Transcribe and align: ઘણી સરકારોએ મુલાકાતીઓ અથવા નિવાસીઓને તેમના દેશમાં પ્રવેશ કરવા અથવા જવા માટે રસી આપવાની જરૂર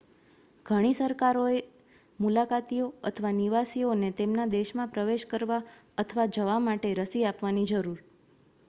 ઘણી 0.65 0.93
સરકારોએ 0.93 1.59
મુલાકાતીઓ 2.19 2.87
અથવા 3.09 3.33
નિવાસીઓને 3.35 4.11
તેમના 4.17 4.49
દેશમાં 4.51 4.91
પ્રવેશ 4.91 5.29
કરવા 5.29 5.61
અથવા 5.97 6.29
જવા 6.33 6.59
માટે 6.63 6.95
રસી 6.97 7.25
આપવાની 7.27 7.71
જરૂર 7.71 8.05